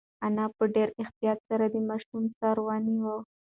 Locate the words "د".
1.73-1.75